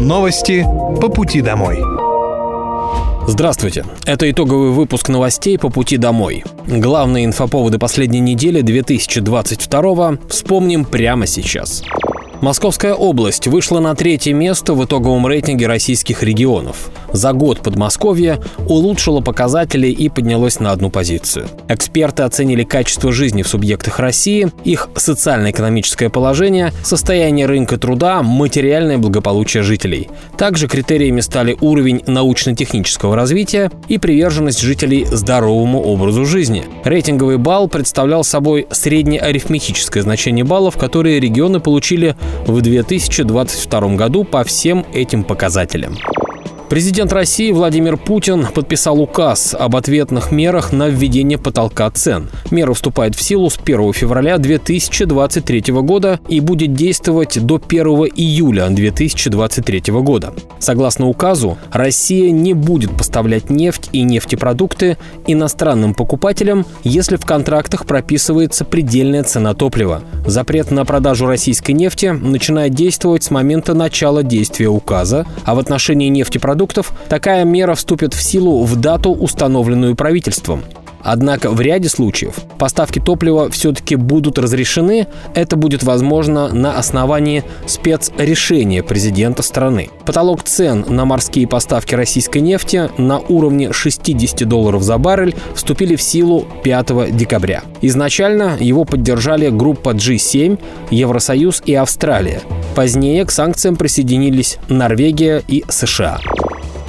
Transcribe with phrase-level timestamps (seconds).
[0.00, 0.64] Новости
[1.00, 1.82] по пути домой.
[3.26, 3.84] Здравствуйте.
[4.06, 6.44] Это итоговый выпуск новостей по пути домой.
[6.68, 11.82] Главные инфоповоды последней недели 2022 вспомним прямо сейчас.
[12.40, 16.90] Московская область вышла на третье место в итоговом рейтинге российских регионов.
[17.12, 18.38] За год Подмосковье
[18.68, 21.48] улучшило показатели и поднялось на одну позицию.
[21.68, 29.64] Эксперты оценили качество жизни в субъектах России, их социально-экономическое положение, состояние рынка труда, материальное благополучие
[29.64, 30.08] жителей.
[30.36, 36.64] Также критериями стали уровень научно-технического развития и приверженность жителей здоровому образу жизни.
[36.84, 42.14] Рейтинговый балл представлял собой среднеарифметическое значение баллов, которые регионы получили
[42.46, 45.96] в 2022 году по всем этим показателям.
[46.68, 52.28] Президент России Владимир Путин подписал указ об ответных мерах на введение потолка цен.
[52.50, 58.68] Мера вступает в силу с 1 февраля 2023 года и будет действовать до 1 июля
[58.68, 60.34] 2023 года.
[60.58, 68.66] Согласно указу, Россия не будет поставлять нефть и нефтепродукты иностранным покупателям, если в контрактах прописывается
[68.66, 70.02] предельная цена топлива.
[70.26, 76.08] Запрет на продажу российской нефти начинает действовать с момента начала действия указа, а в отношении
[76.08, 80.64] нефтепродуктов продуктов, такая мера вступит в силу в дату, установленную правительством.
[81.02, 85.06] Однако в ряде случаев поставки топлива все-таки будут разрешены.
[85.34, 89.90] Это будет возможно на основании спецрешения президента страны.
[90.04, 96.02] Потолок цен на морские поставки российской нефти на уровне 60 долларов за баррель вступили в
[96.02, 97.62] силу 5 декабря.
[97.80, 100.58] Изначально его поддержали группа G7,
[100.90, 102.42] Евросоюз и Австралия.
[102.74, 106.20] Позднее к санкциям присоединились Норвегия и США.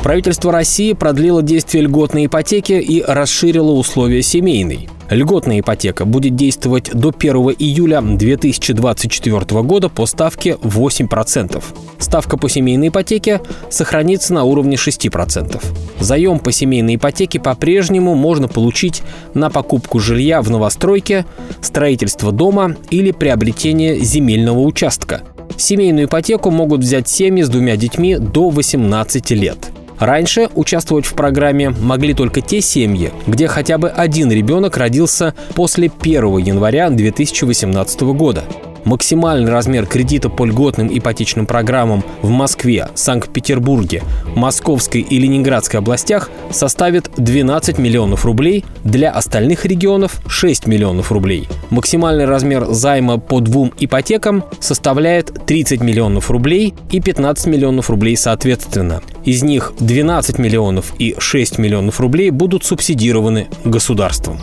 [0.04, 4.88] Правительство России продлило действие льготной ипотеки и расширило условия семейной.
[5.10, 11.62] Льготная ипотека будет действовать до 1 июля 2024 года по ставке 8%.
[11.98, 15.62] Ставка по семейной ипотеке сохранится на уровне 6%.
[16.00, 19.02] Заем по семейной ипотеке по-прежнему можно получить
[19.34, 21.26] на покупку жилья в новостройке,
[21.60, 25.24] строительство дома или приобретение земельного участка.
[25.58, 29.72] Семейную ипотеку могут взять семьи с двумя детьми до 18 лет.
[30.00, 35.92] Раньше участвовать в программе могли только те семьи, где хотя бы один ребенок родился после
[36.02, 38.46] 1 января 2018 года.
[38.86, 44.04] Максимальный размер кредита по льготным ипотечным программам в Москве, Санкт-Петербурге,
[44.36, 51.48] Московской и Ленинградской областях составит 12 миллионов рублей, для остальных регионов 6 миллионов рублей.
[51.70, 59.02] Максимальный размер займа по двум ипотекам составляет 30 миллионов рублей и 15 миллионов рублей соответственно.
[59.26, 64.40] Из них 12 миллионов и 6 миллионов рублей будут субсидированы государством.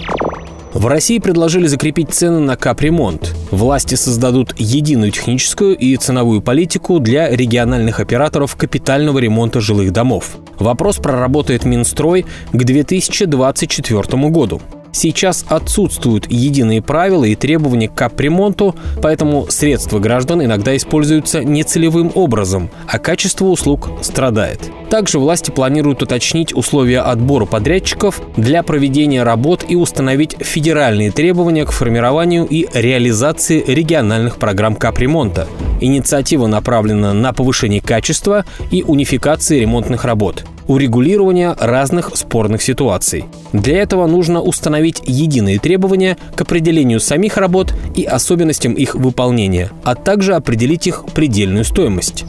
[0.76, 3.34] В России предложили закрепить цены на капремонт.
[3.50, 10.37] Власти создадут единую техническую и ценовую политику для региональных операторов капитального ремонта жилых домов.
[10.59, 14.60] Вопрос проработает Минстрой к 2024 году.
[14.97, 22.71] Сейчас отсутствуют единые правила и требования к капремонту, поэтому средства граждан иногда используются нецелевым образом,
[22.89, 24.59] а качество услуг страдает.
[24.89, 31.73] Также власти планируют уточнить условия отбора подрядчиков для проведения работ и установить федеральные требования к
[31.73, 35.47] формированию и реализации региональных программ капремонта.
[35.83, 43.25] Инициатива направлена на повышение качества и унификации ремонтных работ урегулирования разных спорных ситуаций.
[43.53, 49.94] Для этого нужно установить единые требования к определению самих работ и особенностям их выполнения, а
[49.94, 52.25] также определить их предельную стоимость.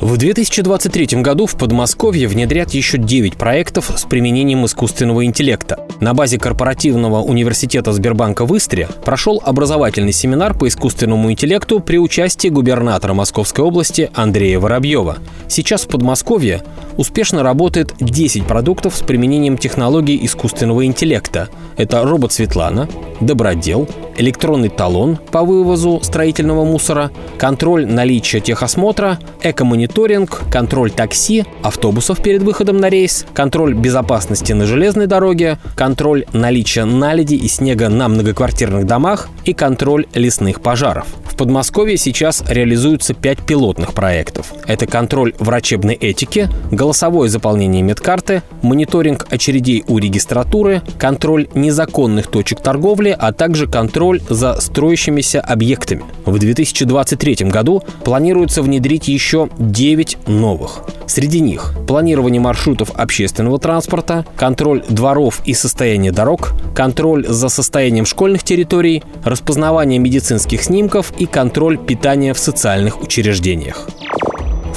[0.00, 5.84] В 2023 году в Подмосковье внедрят еще 9 проектов с применением искусственного интеллекта.
[6.00, 12.48] На базе корпоративного университета Сбербанка в Истре прошел образовательный семинар по искусственному интеллекту при участии
[12.48, 15.18] губернатора Московской области Андрея Воробьева.
[15.48, 16.62] Сейчас в Подмосковье
[16.96, 21.48] успешно работает 10 продуктов с применением технологий искусственного интеллекта.
[21.76, 22.88] Это робот Светлана,
[23.20, 23.88] Добродел,
[24.18, 32.76] электронный талон по вывозу строительного мусора, контроль наличия техосмотра, экомониторинг, контроль такси, автобусов перед выходом
[32.78, 39.28] на рейс, контроль безопасности на железной дороге, контроль наличия наледи и снега на многоквартирных домах
[39.44, 41.06] и контроль лесных пожаров.
[41.24, 44.52] В Подмосковье сейчас реализуются пять пилотных проектов.
[44.66, 53.14] Это контроль врачебной этики, голосовое заполнение медкарты, мониторинг очередей у регистратуры, контроль незаконных точек торговли,
[53.16, 56.04] а также контроль контроль за строящимися объектами.
[56.24, 60.80] В 2023 году планируется внедрить еще 9 новых.
[61.06, 68.42] Среди них планирование маршрутов общественного транспорта, контроль дворов и состояние дорог, контроль за состоянием школьных
[68.44, 73.88] территорий, распознавание медицинских снимков и контроль питания в социальных учреждениях.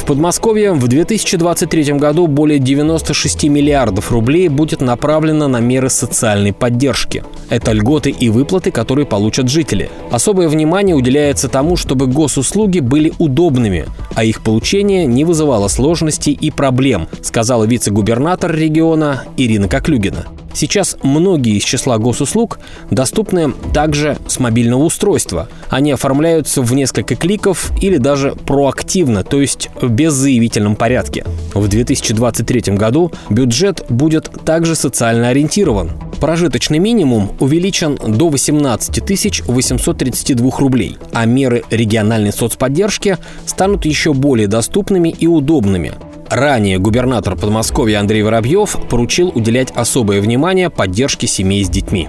[0.01, 7.23] В Подмосковье в 2023 году более 96 миллиардов рублей будет направлено на меры социальной поддержки.
[7.49, 9.91] Это льготы и выплаты, которые получат жители.
[10.09, 16.49] Особое внимание уделяется тому, чтобы госуслуги были удобными, а их получение не вызывало сложностей и
[16.49, 20.25] проблем, сказала вице-губернатор региона Ирина Коклюгина.
[20.53, 22.59] Сейчас многие из числа госуслуг
[22.89, 25.47] доступны также с мобильного устройства.
[25.69, 31.25] Они оформляются в несколько кликов или даже проактивно, то есть в беззаявительном порядке.
[31.53, 35.91] В 2023 году бюджет будет также социально ориентирован.
[36.19, 43.17] Прожиточный минимум увеличен до 18 832 рублей, а меры региональной соцподдержки
[43.47, 45.93] станут еще более доступными и удобными.
[46.31, 52.07] Ранее губернатор Подмосковья Андрей Воробьев поручил уделять особое внимание поддержке семей с детьми.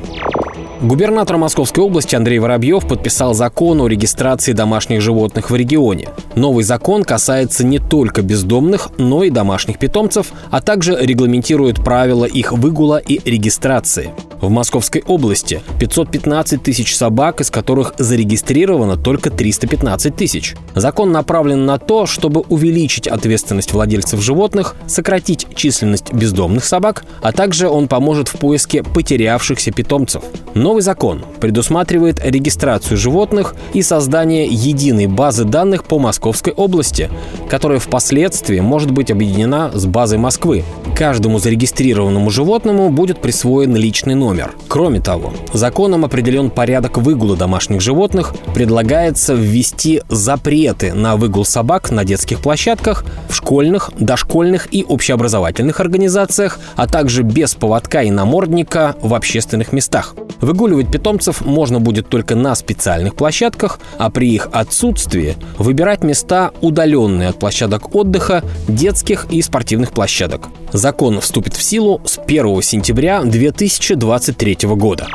[0.82, 6.08] Губернатор Московской области Андрей Воробьев подписал закон о регистрации домашних животных в регионе.
[6.34, 12.50] Новый закон касается не только бездомных, но и домашних питомцев, а также регламентирует правила их
[12.50, 14.10] выгула и регистрации.
[14.40, 20.56] В Московской области 515 тысяч собак, из которых зарегистрировано только 315 тысяч.
[20.74, 27.68] Закон направлен на то, чтобы увеличить ответственность владельцев животных, сократить численность бездомных собак, а также
[27.68, 30.24] он поможет в поиске потерявшихся питомцев.
[30.72, 37.10] Новый закон предусматривает регистрацию животных и создание единой базы данных по Московской области,
[37.50, 40.64] которая впоследствии может быть объединена с базой Москвы.
[40.96, 44.52] Каждому зарегистрированному животному будет присвоен личный номер.
[44.66, 52.06] Кроме того, законом определен порядок выгула домашних животных, предлагается ввести запреты на выгул собак на
[52.06, 59.12] детских площадках, в школьных, дошкольных и общеобразовательных организациях, а также без поводка и намордника в
[59.12, 60.14] общественных местах.
[60.62, 67.30] Выгуливать питомцев можно будет только на специальных площадках, а при их отсутствии выбирать места, удаленные
[67.30, 70.42] от площадок отдыха, детских и спортивных площадок.
[70.72, 75.08] Закон вступит в силу с 1 сентября 2023 года.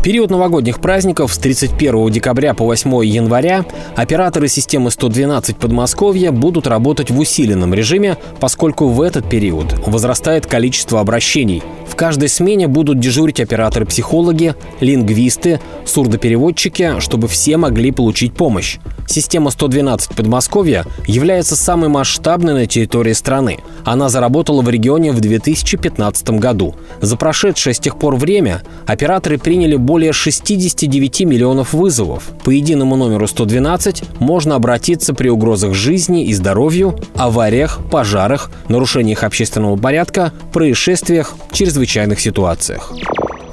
[0.03, 3.65] Период новогодних праздников с 31 декабря по 8 января
[3.95, 11.00] операторы системы 112 Подмосковья будут работать в усиленном режиме, поскольку в этот период возрастает количество
[11.00, 11.62] обращений.
[11.88, 18.80] В каждой смене будут дежурить операторы-психологи, лингвисты, сурдопереводчики, чтобы все могли получить помощь.
[19.12, 23.59] Система 112 Подмосковья является самой масштабной на территории страны.
[23.83, 26.76] Она заработала в регионе в 2015 году.
[27.02, 32.31] За прошедшее с тех пор время операторы приняли более 69 миллионов вызовов.
[32.45, 39.76] По единому номеру 112 можно обратиться при угрозах жизни и здоровью, авариях, пожарах, нарушениях общественного
[39.76, 42.94] порядка, происшествиях, чрезвычайных ситуациях.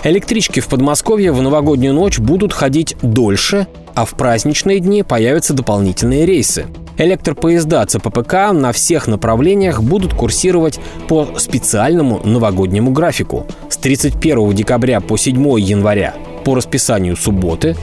[0.04, 3.66] Электрички в Подмосковье в новогоднюю ночь будут ходить дольше,
[3.97, 6.66] а в праздничные дни появятся дополнительные рейсы.
[6.99, 10.78] Электропоезда ЦППК на всех направлениях будут курсировать
[11.09, 16.14] по специальному новогоднему графику с 31 декабря по 7 января
[16.45, 17.76] по расписанию субботы,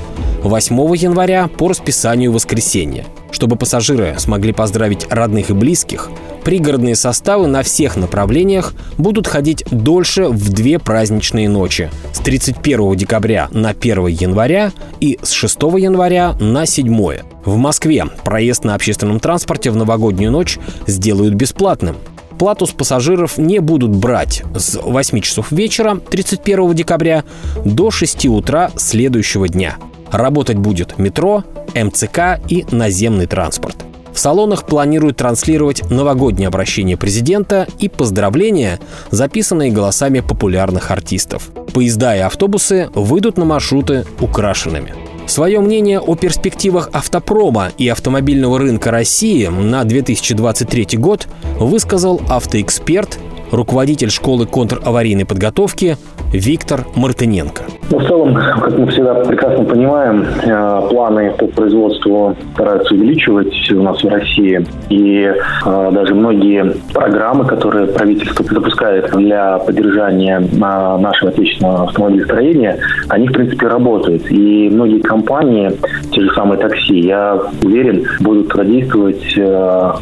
[0.44, 3.06] 8 января по расписанию воскресенья.
[3.32, 6.10] Чтобы пассажиры смогли поздравить родных и близких,
[6.46, 13.50] пригородные составы на всех направлениях будут ходить дольше в две праздничные ночи с 31 декабря
[13.52, 14.72] на 1 января
[15.02, 17.18] и с 6 января на 7.
[17.44, 20.58] В Москве проезд на общественном транспорте в новогоднюю ночь
[20.88, 21.98] сделают бесплатным.
[22.38, 27.24] Плату с пассажиров не будут брать с 8 часов вечера 31 декабря
[27.63, 29.77] до 6 утра следующего дня.
[30.12, 33.77] Работать будет метро, МЦК и наземный транспорт.
[34.13, 38.80] В салонах планируют транслировать новогоднее обращение президента и поздравления,
[39.12, 41.50] записанные голосами популярных артистов.
[41.74, 45.05] Поезда и автобусы выйдут на маршруты украшенными.
[45.27, 51.27] Свое мнение о перспективах автопрома и автомобильного рынка России на 2023 год
[51.60, 53.17] высказал автоэксперт,
[53.56, 55.98] руководитель школы контраварийной подготовки
[56.34, 57.64] Виктор Мартыненко.
[57.92, 63.84] Ну, в целом, как мы всегда прекрасно понимаем, э, планы по производству стараются увеличивать у
[63.84, 64.66] нас в России.
[64.90, 65.32] И
[65.66, 73.32] э, даже многие программы, которые правительство запускает для поддержания э, нашего отечественного автомобилестроения, они, в
[73.34, 74.30] принципе, работают.
[74.32, 75.72] И многие компании,
[76.12, 79.24] те же самые такси, я уверен, будут задействовать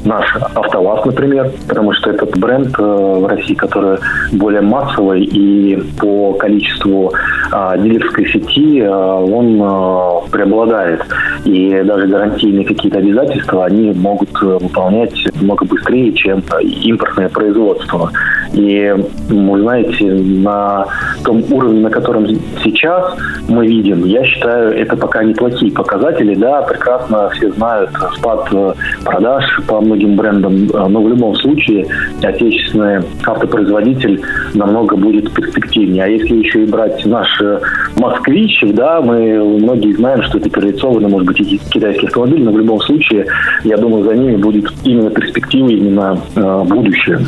[0.06, 3.98] наш АвтоВАЗ, например, потому что этот бренд в России, который
[4.32, 7.12] более массовый и по количеству
[7.78, 11.02] дилерской сети э, он э, преобладает.
[11.46, 18.12] И даже гарантийные какие-то обязательства они могут э, выполнять много быстрее, чем импортное производство.
[18.54, 18.94] И,
[19.30, 20.86] вы знаете, на
[21.24, 22.28] том уровне, на котором
[22.64, 23.16] сейчас
[23.48, 26.36] мы видим, я считаю, это пока неплохие показатели.
[26.36, 28.50] Да, прекрасно все знают спад
[29.04, 31.88] продаж по многим брендам, но в любом случае
[32.22, 34.22] отечественный автопроизводитель
[34.54, 36.04] намного будет перспективнее.
[36.04, 37.30] А если еще и брать наш
[37.96, 42.58] москвичек, да, мы многие знаем, что это перелицованный, может быть, и китайский автомобиль, но в
[42.58, 43.26] любом случае,
[43.64, 47.20] я думаю, за ними будет именно перспектива, именно э, будущее.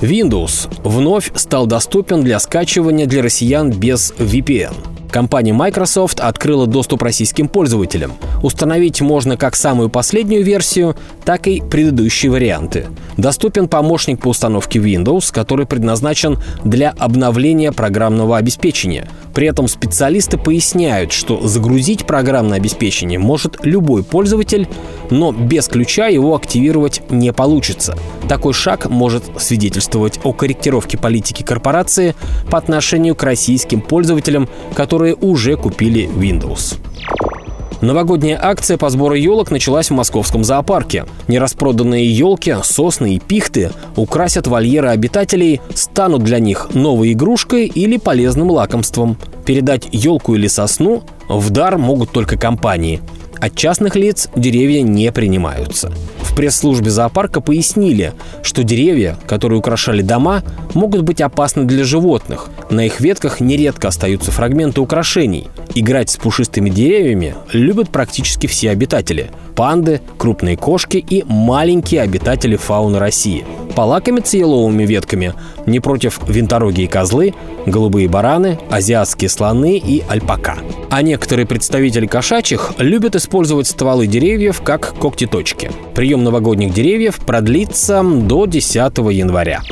[0.00, 4.97] Windows вновь стал доступен для скачивания для россиян без VPN.
[5.10, 8.12] Компания Microsoft открыла доступ российским пользователям.
[8.42, 12.86] Установить можно как самую последнюю версию, так и предыдущие варианты.
[13.16, 19.08] Доступен помощник по установке Windows, который предназначен для обновления программного обеспечения.
[19.34, 24.68] При этом специалисты поясняют, что загрузить программное обеспечение может любой пользователь,
[25.10, 27.96] но без ключа его активировать не получится.
[28.28, 32.14] Такой шаг может свидетельствовать о корректировке политики корпорации
[32.50, 36.78] по отношению к российским пользователям, которые уже купили Windows.
[37.80, 41.06] Новогодняя акция по сбору елок началась в московском зоопарке.
[41.28, 48.50] Нераспроданные елки, сосны и пихты украсят вольеры обитателей, станут для них новой игрушкой или полезным
[48.50, 49.16] лакомством.
[49.46, 53.00] Передать елку или сосну в дар могут только компании.
[53.40, 55.92] От частных лиц деревья не принимаются.
[56.20, 60.42] В пресс-службе зоопарка пояснили, что деревья, которые украшали дома,
[60.74, 62.48] могут быть опасны для животных.
[62.70, 65.48] На их ветках нередко остаются фрагменты украшений.
[65.74, 73.00] Играть с пушистыми деревьями любят практически все обитатели– панды, крупные кошки и маленькие обитатели фауны
[73.00, 73.44] России.
[73.74, 75.34] Полакомиться еловыми ветками
[75.66, 77.34] не против винтороги и козлы,
[77.66, 80.58] голубые бараны, азиатские слоны и альпака.
[80.90, 85.72] А некоторые представители кошачьих любят использовать стволы деревьев как когтеточки.
[85.92, 89.62] Прием новогодних деревьев продлится до 10 января.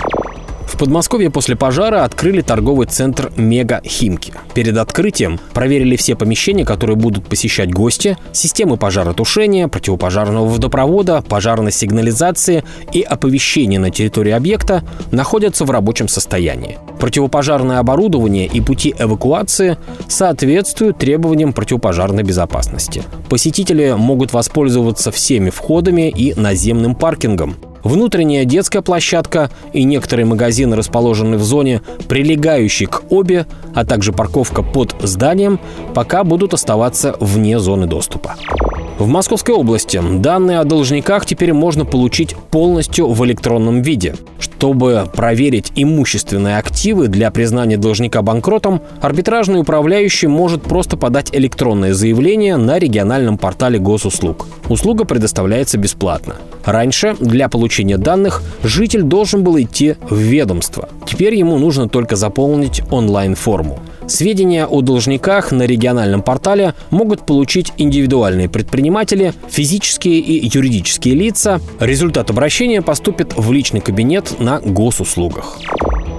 [0.76, 4.34] В Подмосковье после пожара открыли торговый центр «Мега Химки».
[4.52, 12.62] Перед открытием проверили все помещения, которые будут посещать гости, системы пожаротушения, противопожарного водопровода, пожарной сигнализации
[12.92, 16.76] и оповещения на территории объекта находятся в рабочем состоянии.
[17.00, 19.78] Противопожарное оборудование и пути эвакуации
[20.08, 23.02] соответствуют требованиям противопожарной безопасности.
[23.30, 27.56] Посетители могут воспользоваться всеми входами и наземным паркингом.
[27.86, 34.64] Внутренняя детская площадка и некоторые магазины, расположенные в зоне, прилегающей к обе, а также парковка
[34.64, 35.60] под зданием,
[35.94, 38.34] пока будут оставаться вне зоны доступа.
[38.98, 44.14] В Московской области данные о должниках теперь можно получить полностью в электронном виде.
[44.38, 52.56] Чтобы проверить имущественные активы для признания должника банкротом, арбитражный управляющий может просто подать электронное заявление
[52.56, 54.46] на региональном портале госуслуг.
[54.70, 56.36] Услуга предоставляется бесплатно.
[56.64, 60.88] Раньше для получения данных житель должен был идти в ведомство.
[61.06, 63.78] Теперь ему нужно только заполнить онлайн-форму.
[64.08, 71.60] Сведения о должниках на региональном портале могут получить индивидуальные предприниматели, физические и юридические лица.
[71.80, 75.58] Результат обращения поступит в личный кабинет на госуслугах.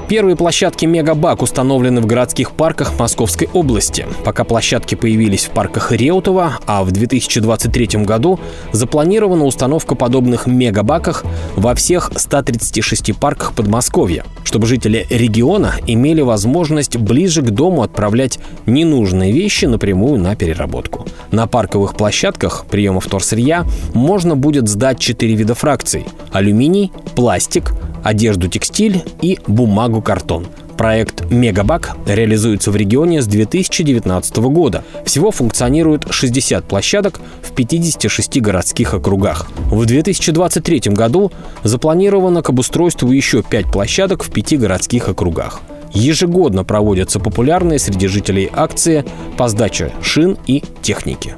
[0.08, 4.06] Первые площадки Мегабак установлены в городских парках Московской области.
[4.24, 8.40] Пока площадки появились в парках Реутова, а в 2023 году
[8.72, 11.26] запланирована установка подобных Мегабаках
[11.58, 19.34] во всех 136 парках Подмосковья, чтобы жители региона имели возможность ближе к дому отправлять ненужные
[19.34, 21.06] вещи напрямую на переработку.
[21.32, 27.74] На парковых площадках приема вторсырья можно будет сдать четыре вида фракций– алюминий, пластик,
[28.04, 30.48] одежду текстиль и бумагу картон.
[30.78, 34.84] Проект «Мегабак» реализуется в регионе с 2019 года.
[35.06, 39.48] Всего функционирует 60 площадок в 56 городских округах.
[39.72, 41.32] В 2023 году
[41.64, 45.62] запланировано к обустройству еще 5 площадок в 5 городских округах.
[45.94, 49.04] ежегодно проводятся популярные среди жителей акции
[49.36, 51.36] по сдаче шин и техники.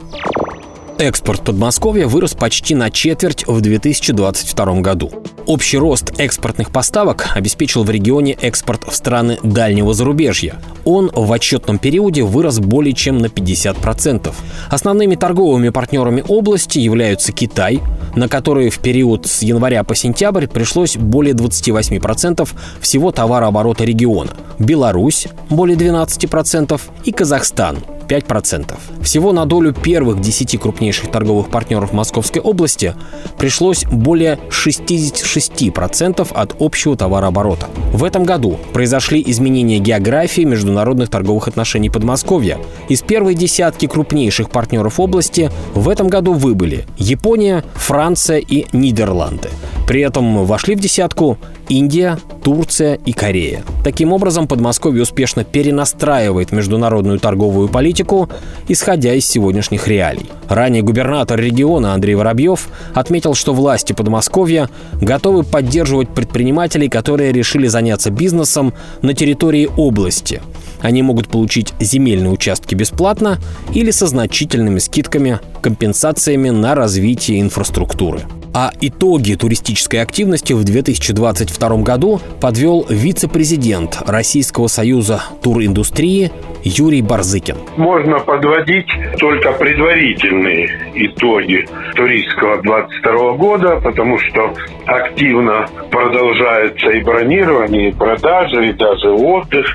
[0.99, 5.09] Экспорт Подмосковья вырос почти на четверть в 2022 году.
[5.45, 10.55] Общий рост экспортных поставок обеспечил в регионе экспорт в страны дальнего зарубежья.
[10.83, 14.33] Он в отчетном периоде вырос более чем на 50%.
[14.69, 17.79] Основными торговыми партнерами области являются Китай,
[18.17, 22.45] на который в период с января по сентябрь пришлось более 28%
[22.81, 27.77] всего товарооборота региона, Беларусь– более 12% и Казахстан
[28.09, 28.77] 5%.
[29.03, 32.95] Всего на долю первых 10 крупнейших торговых партнеров Московской области
[33.37, 37.67] пришлось более 66% от общего товарооборота.
[37.93, 42.57] В этом году произошли изменения географии международных торговых отношений Подмосковья.
[42.89, 49.49] Из первой десятки крупнейших партнеров области в этом году выбыли Япония, Франция и Нидерланды.
[49.89, 53.63] При этом вошли в десятку Индия, Турция и Корея.
[53.83, 58.29] Таким образом, Подмосковье успешно перенастраивает международную торговую политику,
[58.67, 60.29] исходя из сегодняшних реалий.
[60.47, 64.69] Ранее губернатор региона Андрей Воробьев отметил, что власти Подмосковья
[65.01, 70.39] готовы поддерживать предпринимателей, которые решили заняться бизнесом на территории области.
[70.81, 73.39] Они могут получить земельные участки бесплатно
[73.73, 78.21] или со значительными скидками, компенсациями на развитие инфраструктуры.
[78.53, 86.31] А итоги туристической активности в 2022 году подвел вице-президент Российского союза туриндустрии
[86.63, 87.55] Юрий Барзыкин.
[87.77, 88.89] Можно подводить
[89.19, 94.53] только предварительные итоги туристского 22 года, потому что
[94.85, 99.67] активно продолжается и бронирование, и продажи, и даже отдых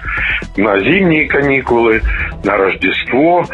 [0.56, 2.02] на зимние каникулы,
[2.42, 3.46] на Рождество.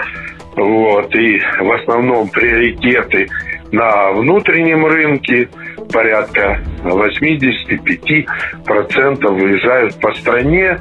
[0.56, 3.28] Вот, и в основном приоритеты
[3.72, 5.48] на внутреннем рынке
[5.92, 10.78] порядка 85% выезжают по стране.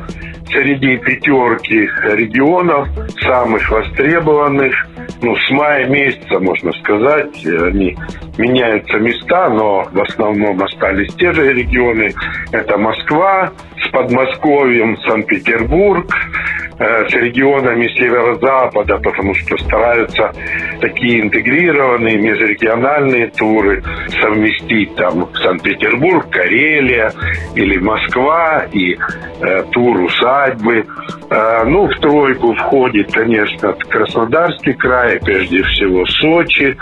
[0.48, 2.88] Среди пятерки регионов
[3.22, 4.74] самых востребованных,
[5.22, 7.96] ну, с мая месяца, можно сказать, они
[8.40, 12.12] меняются места, но в основном остались те же регионы.
[12.52, 16.12] Это Москва с Подмосковьем, Санкт-Петербург,
[16.80, 20.32] с регионами северо-запада, потому что стараются
[20.80, 23.84] такие интегрированные межрегиональные туры
[24.22, 27.12] совместить там Санкт-Петербург, Карелия
[27.56, 30.86] или Москва и э, тур усадьбы.
[31.30, 36.78] Э, ну, в тройку входит, конечно, Краснодарский край, прежде всего Сочи,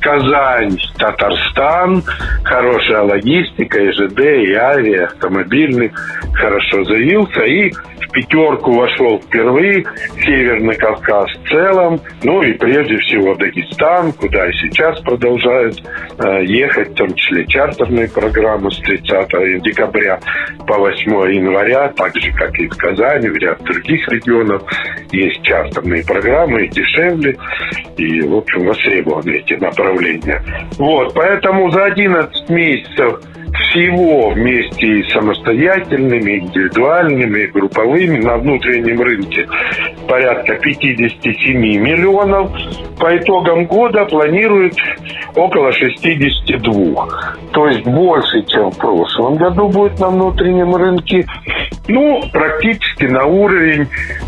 [0.00, 2.02] Казань, Татарстан,
[2.44, 5.92] хорошая логистика, и ЖД, и авиа, автомобильный
[6.34, 7.42] хорошо заявился.
[7.42, 9.84] И в пятерку вошел впервые
[10.24, 15.80] Северный Кавказ в целом, ну и прежде всего Дагестан, куда и сейчас продолжают
[16.18, 20.18] э, ехать, в том числе чартерные программы с 30 декабря
[20.66, 24.62] по 8 января, так же, как и в Казани, в ряд других регионов
[25.12, 27.36] есть чартерные программы и дешевле,
[27.96, 30.42] и, в общем, востребованы эти направления.
[30.76, 33.20] Вот, поэтому за 11 месяцев
[33.54, 39.46] всего вместе с самостоятельными, индивидуальными, групповыми на внутреннем рынке
[40.08, 42.50] порядка 57 миллионов.
[42.98, 44.74] По итогам года планируют
[45.34, 47.08] около 62.
[47.52, 51.26] То есть больше, чем в прошлом году будет на внутреннем рынке.
[51.88, 53.86] Ну, практически на уровень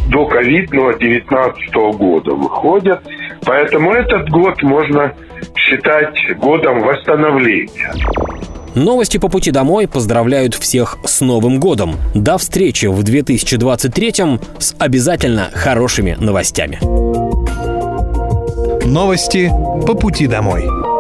[0.09, 3.03] до ковидного 19 года выходят.
[3.45, 5.13] Поэтому этот год можно
[5.57, 7.93] считать годом восстановления.
[8.75, 11.97] Новости по пути домой поздравляют всех с Новым годом.
[12.15, 14.15] До встречи в 2023
[14.59, 16.79] с обязательно хорошими новостями.
[18.87, 19.51] Новости
[19.87, 20.92] по пути домой.